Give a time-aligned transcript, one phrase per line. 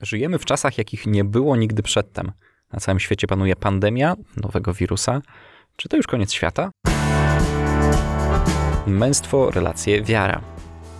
[0.00, 2.32] Żyjemy w czasach, jakich nie było nigdy przedtem.
[2.72, 5.22] Na całym świecie panuje pandemia nowego wirusa.
[5.76, 6.70] Czy to już koniec świata?
[8.86, 10.40] Męstwo, relacje, wiara.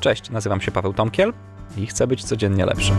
[0.00, 1.32] Cześć, nazywam się Paweł Tomkiel
[1.76, 2.92] i chcę być codziennie lepszy.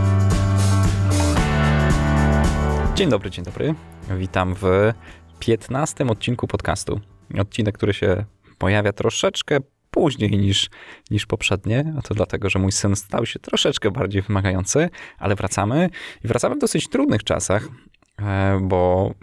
[2.94, 3.74] Dzień dobry, dzień dobry.
[4.18, 4.92] Witam w
[5.38, 7.00] 15 odcinku podcastu.
[7.38, 8.24] Odcinek, który się
[8.58, 9.58] pojawia troszeczkę
[10.02, 10.70] później niż,
[11.10, 15.90] niż poprzednie, a to dlatego, że mój syn stał się troszeczkę bardziej wymagający, ale wracamy
[16.24, 17.68] i wracamy w dosyć trudnych czasach,
[18.18, 19.14] e, bo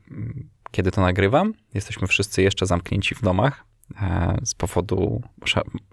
[0.71, 3.65] kiedy to nagrywam, jesteśmy wszyscy jeszcze zamknięci w domach
[4.01, 5.21] e, z powodu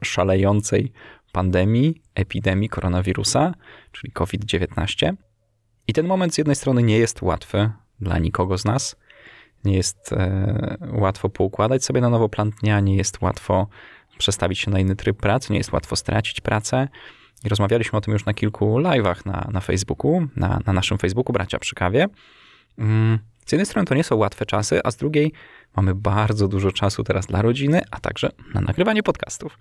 [0.05, 0.93] szalejącej
[1.33, 3.55] pandemii, epidemii koronawirusa,
[3.93, 5.13] czyli COVID-19.
[5.89, 8.97] I ten moment z jednej strony nie jest łatwy dla nikogo z nas.
[9.65, 13.67] Nie jest e, łatwo poukładać sobie na nowo plan dnia, nie jest łatwo
[14.19, 16.89] przestawić się na inny tryb pracy, nie jest łatwo stracić pracę.
[17.45, 21.33] I rozmawialiśmy o tym już na kilku live'ach na, na Facebooku, na, na naszym Facebooku
[21.33, 22.07] Bracia przy kawie.
[22.79, 25.33] Mm, z jednej strony to nie są łatwe czasy, a z drugiej
[25.77, 29.59] mamy bardzo dużo czasu teraz dla rodziny, a także na nagrywanie podcastów.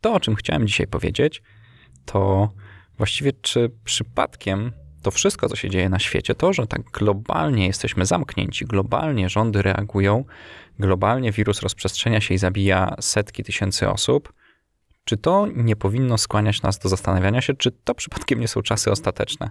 [0.00, 1.42] To, o czym chciałem dzisiaj powiedzieć,
[2.04, 2.50] to
[2.98, 4.72] właściwie czy przypadkiem
[5.06, 9.62] to wszystko, co się dzieje na świecie, to, że tak globalnie jesteśmy zamknięci, globalnie rządy
[9.62, 10.24] reagują,
[10.78, 14.32] globalnie wirus rozprzestrzenia się i zabija setki tysięcy osób,
[15.04, 18.90] czy to nie powinno skłaniać nas do zastanawiania się, czy to przypadkiem nie są czasy
[18.90, 19.50] ostateczne?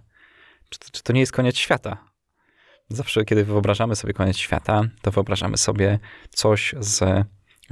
[0.70, 1.98] Czy to, czy to nie jest koniec świata?
[2.90, 7.26] Zawsze, kiedy wyobrażamy sobie koniec świata, to wyobrażamy sobie coś z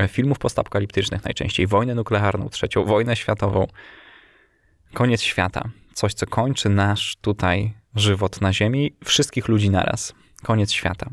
[0.08, 3.68] filmów postapokaliptycznych, najczęściej wojnę nuklearną, trzecią wojnę światową,
[4.94, 10.14] koniec świata coś, co kończy nasz tutaj żywot na ziemi, wszystkich ludzi naraz.
[10.44, 11.10] Koniec świata.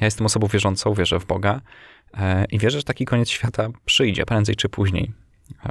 [0.00, 1.60] Ja jestem osobą wierzącą, wierzę w Boga
[2.14, 5.12] e, i wierzę, że taki koniec świata przyjdzie prędzej czy później.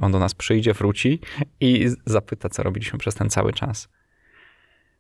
[0.02, 1.20] On do nas przyjdzie, wróci
[1.60, 3.90] i zapyta, co robiliśmy przez ten cały czas.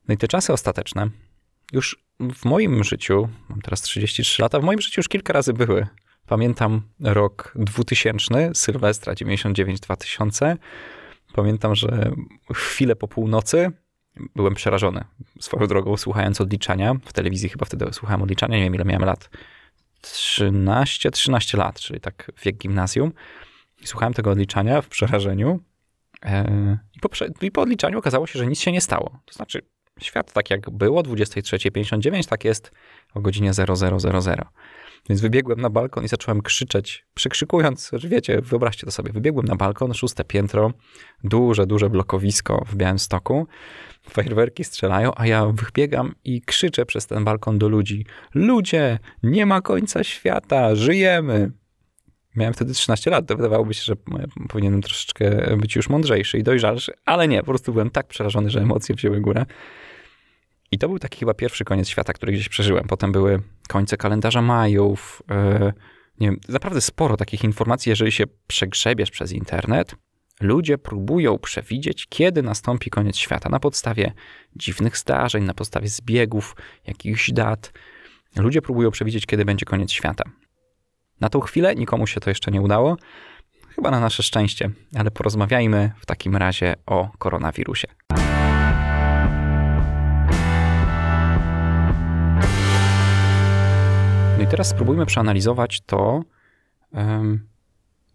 [0.07, 1.09] No i te czasy ostateczne
[1.73, 5.87] już w moim życiu, mam teraz 33 lata, w moim życiu już kilka razy były.
[6.27, 10.57] Pamiętam rok 2000, Sylwestra 99-2000,
[11.33, 12.11] Pamiętam, że
[12.53, 13.71] chwilę po północy
[14.35, 15.03] byłem przerażony
[15.39, 16.93] swoją drogą, słuchając odliczania.
[17.05, 19.29] W telewizji chyba wtedy słuchałem odliczania, nie wiem ile miałem lat.
[20.01, 23.11] 13, 13 lat, czyli tak wiek gimnazjum.
[23.83, 25.59] Słuchałem tego odliczania w przerażeniu.
[26.25, 27.09] E, I po,
[27.41, 29.19] I po odliczaniu okazało się, że nic się nie stało.
[29.25, 29.61] To znaczy,
[29.99, 32.71] świat tak jak było, 23.59, tak jest
[33.13, 34.45] o godzinie 0000.
[35.09, 39.55] Więc wybiegłem na balkon i zacząłem krzyczeć, przekrzykując, że wiecie, wyobraźcie to sobie, wybiegłem na
[39.55, 40.71] balkon, szóste piętro,
[41.23, 43.47] duże, duże blokowisko w Białymstoku,
[44.09, 49.61] fajerwerki strzelają, a ja wybiegam i krzyczę przez ten balkon do ludzi, ludzie, nie ma
[49.61, 51.51] końca świata, żyjemy.
[52.35, 53.95] Miałem wtedy 13 lat, to wydawałoby się, że
[54.49, 58.61] powinienem troszeczkę być już mądrzejszy i dojrzalszy, ale nie, po prostu byłem tak przerażony, że
[58.61, 59.45] emocje wzięły górę.
[60.71, 62.87] I to był taki chyba pierwszy koniec świata, który gdzieś przeżyłem.
[62.87, 65.23] Potem były końce kalendarza majów.
[65.29, 65.73] Yy,
[66.19, 69.95] nie wiem, naprawdę sporo takich informacji, jeżeli się przegrzebiesz przez internet.
[70.41, 74.13] Ludzie próbują przewidzieć, kiedy nastąpi koniec świata na podstawie
[74.55, 76.55] dziwnych zdarzeń, na podstawie zbiegów,
[76.87, 77.71] jakichś dat.
[78.35, 80.23] Ludzie próbują przewidzieć, kiedy będzie koniec świata.
[81.21, 82.97] Na tą chwilę nikomu się to jeszcze nie udało,
[83.75, 87.87] chyba na nasze szczęście, ale porozmawiajmy w takim razie o koronawirusie.
[94.49, 96.23] Teraz spróbujmy przeanalizować to,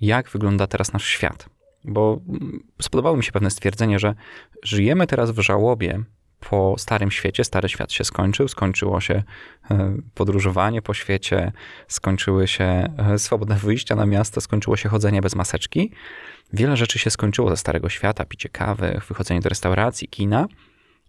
[0.01, 1.49] jak wygląda teraz nasz świat.
[1.85, 4.15] Bo mm, spodobało mi się pewne stwierdzenie, że
[4.63, 6.03] żyjemy teraz w żałobie
[6.41, 7.45] po starym świecie.
[7.45, 9.23] Stary świat się skończył, skończyło się
[9.71, 11.53] e, podróżowanie po świecie,
[11.89, 15.93] skończyły się e, swobodne wyjścia na miasto, skończyło się chodzenie bez maseczki.
[16.53, 20.47] Wiele rzeczy się skończyło ze starego świata, picie kawy, wychodzenie do restauracji, kina.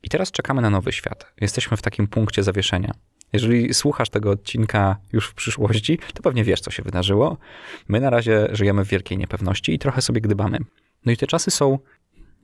[0.03, 1.33] I teraz czekamy na nowy świat.
[1.41, 2.93] Jesteśmy w takim punkcie zawieszenia.
[3.35, 7.37] Jeżeli słuchasz tego odcinka już w przyszłości, to pewnie wiesz, co się wydarzyło.
[7.87, 10.57] My na razie żyjemy w wielkiej niepewności i trochę sobie gdybamy.
[11.05, 11.79] No i te czasy są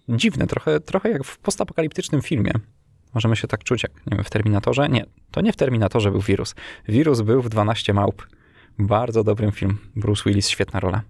[0.09, 2.51] dziwne, trochę, trochę jak w postapokaliptycznym filmie.
[3.13, 4.89] Możemy się tak czuć, jak nie wiem, w Terminatorze.
[4.89, 6.55] Nie, to nie w Terminatorze był wirus.
[6.87, 8.27] Wirus był w 12 małp.
[8.79, 9.77] Bardzo dobrym film.
[9.95, 11.01] Bruce Willis, świetna rola.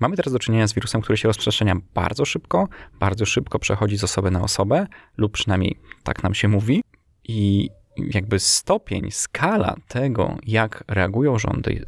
[0.00, 2.68] Mamy teraz do czynienia z wirusem, który się rozprzestrzenia bardzo szybko,
[3.00, 6.82] bardzo szybko przechodzi z osoby na osobę, lub przynajmniej tak nam się mówi.
[7.24, 7.70] I
[8.14, 11.84] jakby stopień, skala tego, jak reagują rządy,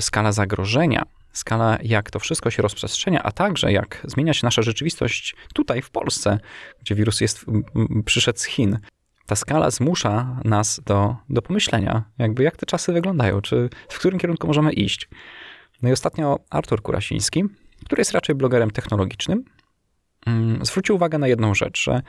[0.00, 1.02] skala zagrożenia,
[1.32, 5.90] skala jak to wszystko się rozprzestrzenia, a także jak zmienia się nasza rzeczywistość tutaj w
[5.90, 6.38] Polsce,
[6.80, 7.44] gdzie wirus jest,
[8.04, 8.78] przyszedł z Chin.
[9.26, 14.18] Ta skala zmusza nas do, do pomyślenia, jakby jak te czasy wyglądają, czy w którym
[14.18, 15.08] kierunku możemy iść.
[15.82, 17.44] No i ostatnio Artur Kurasiński,
[17.84, 19.44] który jest raczej blogerem technologicznym,
[20.26, 22.02] mm, zwrócił uwagę na jedną rzecz, że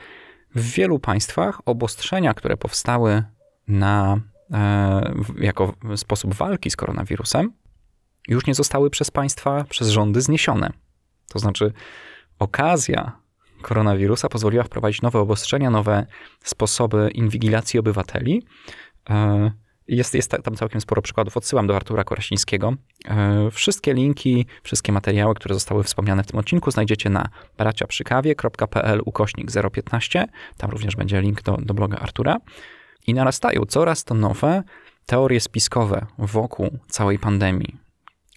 [0.54, 3.24] w wielu państwach obostrzenia, które powstały
[3.68, 4.20] na,
[4.52, 7.52] e, jako sposób walki z koronawirusem,
[8.28, 10.70] już nie zostały przez państwa, przez rządy zniesione.
[11.28, 11.72] To znaczy,
[12.38, 13.12] okazja
[13.62, 16.06] koronawirusa pozwoliła wprowadzić nowe obostrzenia, nowe
[16.44, 18.42] sposoby inwigilacji obywateli.
[19.10, 19.50] E,
[19.88, 21.36] jest, jest tam całkiem sporo przykładów.
[21.36, 22.74] Odsyłam do Artura Korasińskiego.
[23.08, 27.28] E, wszystkie linki, wszystkie materiały, które zostały wspomniane w tym odcinku znajdziecie na
[27.58, 30.26] braciaprzykawie.pl ukośnik 015.
[30.56, 32.36] Tam również będzie link do, do bloga Artura.
[33.08, 34.62] I narastają coraz to nowe
[35.06, 37.76] teorie spiskowe wokół całej pandemii.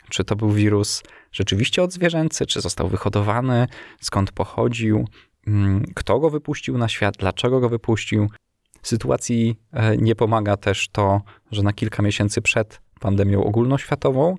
[0.09, 3.67] Czy to był wirus rzeczywiście odzwierzęcy, czy został wyhodowany,
[4.01, 5.07] skąd pochodził,
[5.47, 8.29] mm, kto go wypuścił na świat, dlaczego go wypuścił.
[8.81, 11.21] Sytuacji e, nie pomaga też to,
[11.51, 14.37] że na kilka miesięcy przed pandemią ogólnoświatową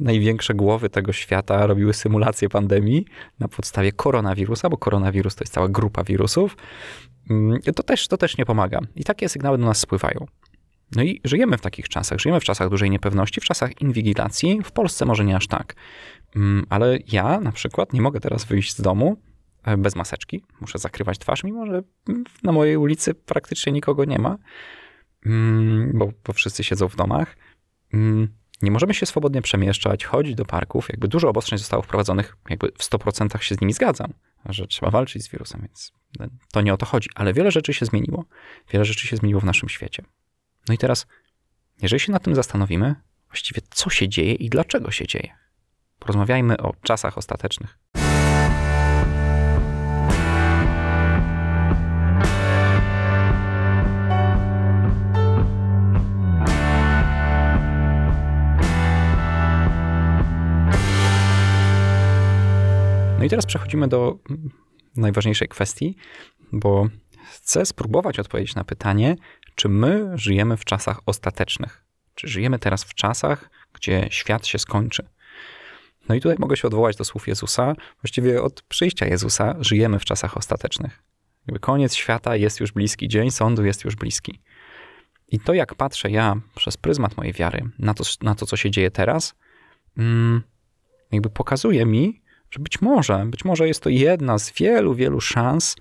[0.00, 3.04] największe głowy tego świata robiły symulację pandemii
[3.38, 6.56] na podstawie koronawirusa, bo koronawirus to jest cała grupa wirusów.
[7.30, 8.80] Mm, to też, to też nie pomaga.
[8.96, 10.26] I takie sygnały do nas spływają.
[10.96, 12.18] No i żyjemy w takich czasach.
[12.18, 14.60] Żyjemy w czasach dużej niepewności, w czasach inwigilacji.
[14.64, 15.74] W Polsce może nie aż tak.
[16.36, 19.16] Mm, ale ja na przykład nie mogę teraz wyjść z domu
[19.64, 20.42] e, bez maseczki.
[20.60, 21.82] Muszę zakrywać twarz, mimo że
[22.42, 24.38] na mojej ulicy praktycznie nikogo nie ma,
[25.26, 27.36] mm, bo, bo wszyscy siedzą w domach.
[28.64, 30.88] Nie możemy się swobodnie przemieszczać, chodzić do parków.
[30.88, 34.12] Jakby dużo obostrzeń zostało wprowadzonych, jakby w 100% się z nimi zgadzam,
[34.48, 35.92] że trzeba walczyć z wirusem, więc
[36.52, 37.10] to nie o to chodzi.
[37.14, 38.24] Ale wiele rzeczy się zmieniło.
[38.72, 40.02] Wiele rzeczy się zmieniło w naszym świecie.
[40.68, 41.06] No i teraz,
[41.82, 42.94] jeżeli się nad tym zastanowimy,
[43.28, 45.34] właściwie co się dzieje i dlaczego się dzieje,
[45.98, 47.78] porozmawiajmy o czasach ostatecznych.
[63.24, 64.18] No i teraz przechodzimy do
[64.96, 65.96] najważniejszej kwestii,
[66.52, 66.88] bo
[67.32, 69.16] chcę spróbować odpowiedzieć na pytanie,
[69.54, 71.84] czy my żyjemy w czasach ostatecznych?
[72.14, 75.08] Czy żyjemy teraz w czasach, gdzie świat się skończy?
[76.08, 77.74] No i tutaj mogę się odwołać do słów Jezusa.
[78.02, 81.02] Właściwie od przyjścia Jezusa żyjemy w czasach ostatecznych.
[81.46, 84.40] Jakby koniec świata jest już bliski, dzień sądu jest już bliski.
[85.28, 88.70] I to, jak patrzę ja przez pryzmat mojej wiary na to, na to co się
[88.70, 89.34] dzieje teraz,
[89.98, 90.42] mm,
[91.12, 92.23] jakby pokazuje mi,
[92.54, 95.76] że być może, być może jest to jedna z wielu, wielu szans,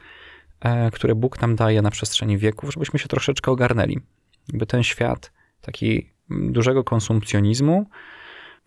[0.63, 3.99] E, które Bóg nam daje na przestrzeni wieków, żebyśmy się troszeczkę ogarnęli.
[4.47, 5.31] Jakby ten świat
[5.61, 7.85] taki dużego konsumpcjonizmu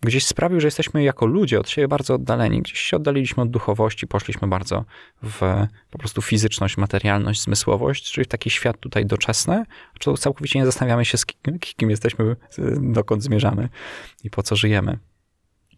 [0.01, 2.61] gdzieś sprawił, że jesteśmy jako ludzie od siebie bardzo oddaleni.
[2.61, 4.85] Gdzieś się oddaliliśmy od duchowości, poszliśmy bardzo
[5.23, 5.41] w
[5.91, 9.65] po prostu fizyczność, materialność, zmysłowość, czyli w taki świat tutaj doczesny,
[10.19, 12.35] całkowicie nie zastanawiamy się, z kim, kim jesteśmy,
[12.81, 13.69] dokąd zmierzamy
[14.23, 14.97] i po co żyjemy.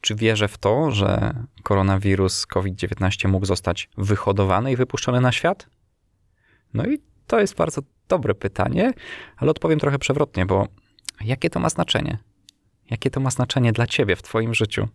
[0.01, 5.69] Czy wierzę w to, że koronawirus COVID-19 mógł zostać wyhodowany i wypuszczony na świat?
[6.73, 8.93] No i to jest bardzo dobre pytanie,
[9.37, 10.67] ale odpowiem trochę przewrotnie, bo
[11.21, 12.17] jakie to ma znaczenie?
[12.89, 14.87] Jakie to ma znaczenie dla ciebie w twoim życiu?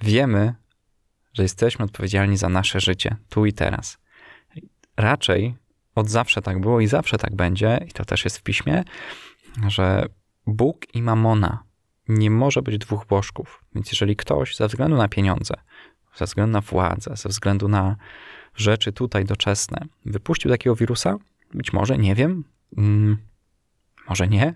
[0.00, 0.54] Wiemy,
[1.32, 3.98] że jesteśmy odpowiedzialni za nasze życie, tu i teraz.
[4.96, 5.56] Raczej
[5.94, 8.84] od zawsze tak było i zawsze tak będzie, i to też jest w piśmie,
[9.68, 10.06] że
[10.46, 11.65] Bóg i mamona
[12.08, 13.64] nie może być dwóch bożków.
[13.74, 15.54] Więc jeżeli ktoś ze względu na pieniądze,
[16.14, 17.96] ze względu na władzę, ze względu na
[18.54, 21.16] rzeczy tutaj doczesne wypuścił takiego wirusa?
[21.54, 22.44] Być może, nie wiem.
[22.76, 23.18] Hmm,
[24.08, 24.54] może nie.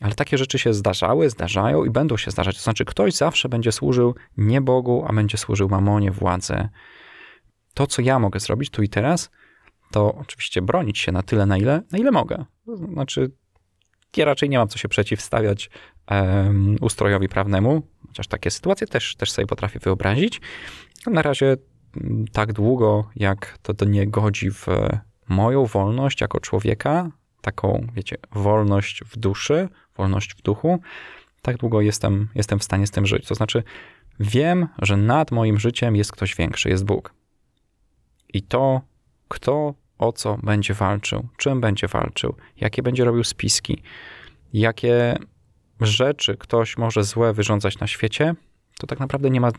[0.00, 2.56] Ale takie rzeczy się zdarzały, zdarzają i będą się zdarzać.
[2.56, 6.68] To znaczy, ktoś zawsze będzie służył nie Bogu, a będzie służył mamonie, władzy.
[7.74, 9.30] To, co ja mogę zrobić tu i teraz,
[9.90, 12.44] to oczywiście bronić się na tyle, na ile, na ile mogę.
[12.66, 13.30] To znaczy,
[14.16, 15.70] ja raczej nie mam co się przeciwstawiać
[16.10, 20.40] um, ustrojowi prawnemu, chociaż takie sytuacje też, też sobie potrafię wyobrazić.
[21.06, 21.56] Na razie
[22.32, 24.66] tak długo, jak to, to nie godzi w
[25.28, 30.80] moją wolność jako człowieka, taką, wiecie, wolność w duszy, wolność w duchu,
[31.42, 33.26] tak długo jestem, jestem w stanie z tym żyć.
[33.26, 33.62] To znaczy,
[34.20, 37.14] wiem, że nad moim życiem jest ktoś większy, jest Bóg.
[38.32, 38.80] I to,
[39.28, 43.82] kto o co będzie walczył, czym będzie walczył, jakie będzie robił spiski,
[44.52, 45.18] jakie
[45.80, 48.34] rzeczy ktoś może złe wyrządzać na świecie,
[48.78, 49.50] to tak naprawdę nie ma,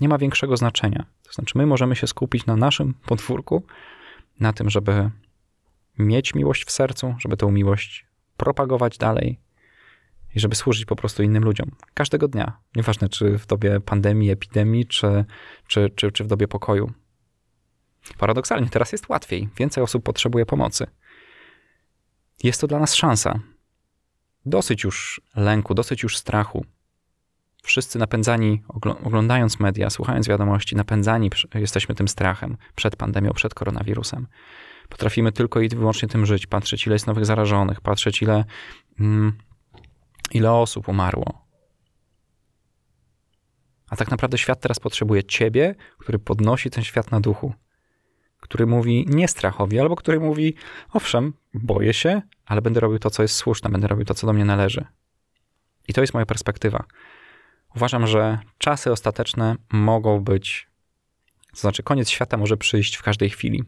[0.00, 1.06] nie ma większego znaczenia.
[1.22, 3.62] To znaczy, my możemy się skupić na naszym podwórku,
[4.40, 5.10] na tym, żeby
[5.98, 9.40] mieć miłość w sercu, żeby tę miłość propagować dalej
[10.34, 11.70] i żeby służyć po prostu innym ludziom.
[11.94, 12.58] Każdego dnia.
[12.76, 15.24] Nieważne, czy w dobie pandemii, epidemii, czy,
[15.66, 16.92] czy, czy, czy w dobie pokoju.
[18.18, 19.48] Paradoksalnie teraz jest łatwiej.
[19.56, 20.86] Więcej osób potrzebuje pomocy.
[22.42, 23.40] Jest to dla nas szansa.
[24.46, 26.64] Dosyć już lęku, dosyć już strachu.
[27.62, 28.62] wszyscy napędzani,
[29.04, 34.26] oglądając media, słuchając wiadomości, napędzani jesteśmy tym strachem przed pandemią, przed koronawirusem.
[34.88, 38.44] Potrafimy tylko i wyłącznie tym żyć, patrzeć, ile jest nowych zarażonych, patrzeć, ile,
[39.00, 39.32] mm,
[40.30, 41.46] ile osób umarło.
[43.90, 47.54] A tak naprawdę świat teraz potrzebuje ciebie, który podnosi ten świat na duchu,
[48.40, 50.54] który mówi nie strachowi, albo który mówi,
[50.92, 54.32] owszem, boję się, ale będę robił to, co jest słuszne, będę robił to, co do
[54.32, 54.84] mnie należy.
[55.88, 56.84] I to jest moja perspektywa.
[57.76, 60.68] Uważam, że czasy ostateczne mogą być,
[61.52, 63.64] to znaczy koniec świata może przyjść w każdej chwili.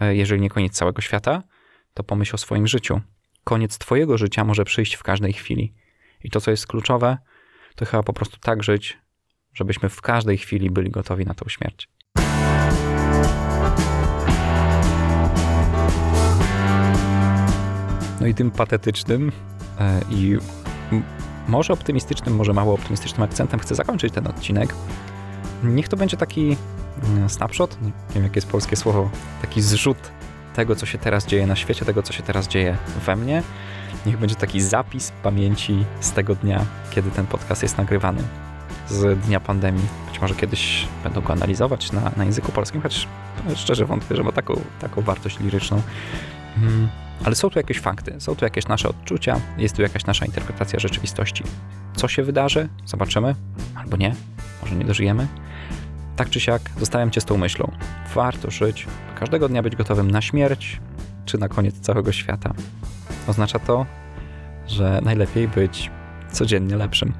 [0.00, 1.42] E, jeżeli nie koniec całego świata,
[1.94, 3.00] to pomyśl o swoim życiu.
[3.44, 5.74] Koniec Twojego życia może przyjść w każdej chwili.
[6.24, 7.18] I to, co jest kluczowe,
[7.74, 8.98] to chyba po prostu tak żyć,
[9.54, 11.88] żebyśmy w każdej chwili byli gotowi na tą śmierć.
[18.20, 19.32] No i tym patetycznym
[19.80, 20.38] e, i
[21.48, 24.74] może optymistycznym, może mało optymistycznym akcentem chcę zakończyć ten odcinek.
[25.64, 26.56] Niech to będzie taki
[27.04, 29.10] mm, snapshot, nie wiem jakie jest polskie słowo,
[29.42, 29.98] taki zrzut
[30.54, 33.42] tego, co się teraz dzieje na świecie, tego, co się teraz dzieje we mnie.
[34.06, 38.22] Niech będzie taki zapis pamięci z tego dnia, kiedy ten podcast jest nagrywany,
[38.88, 39.86] z dnia pandemii.
[40.08, 43.08] Być może kiedyś będą go analizować na, na języku polskim, choć
[43.54, 45.82] szczerze wątpię, że ma taką, taką wartość liryczną.
[46.54, 46.88] Hmm.
[47.24, 50.78] Ale są tu jakieś fakty, są tu jakieś nasze odczucia, jest tu jakaś nasza interpretacja
[50.78, 51.44] rzeczywistości.
[51.96, 52.68] Co się wydarzy?
[52.86, 53.34] Zobaczymy,
[53.74, 54.14] albo nie,
[54.62, 55.26] może nie dożyjemy.
[56.16, 57.72] Tak czy siak, zostawiam Cię z tą myślą.
[58.14, 58.86] Warto żyć,
[59.18, 60.80] każdego dnia być gotowym na śmierć,
[61.24, 62.54] czy na koniec całego świata.
[63.26, 63.86] Oznacza to,
[64.66, 65.90] że najlepiej być
[66.32, 67.12] codziennie lepszym.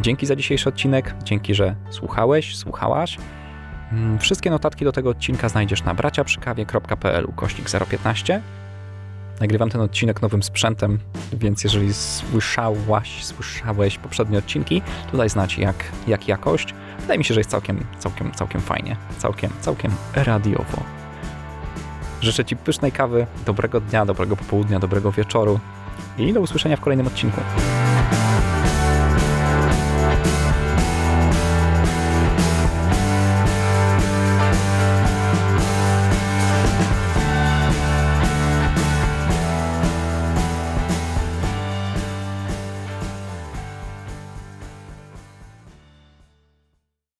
[0.00, 3.18] Dzięki za dzisiejszy odcinek, dzięki, że słuchałeś, słuchałaś.
[3.92, 8.42] Mm, wszystkie notatki do tego odcinka znajdziesz na braciaprzykawie.pl kośnik 015
[9.40, 10.98] Nagrywam ten odcinek nowym sprzętem,
[11.32, 15.76] więc jeżeli słyszałaś, słyszałeś poprzednie odcinki, to daj znać jak,
[16.06, 16.74] jak jakość.
[17.00, 20.82] Wydaje mi się, że jest całkiem, całkiem, całkiem fajnie, całkiem, całkiem radiowo.
[22.20, 25.60] Życzę Ci pysznej kawy, dobrego dnia, dobrego popołudnia, dobrego wieczoru
[26.18, 27.40] i do usłyszenia w kolejnym odcinku.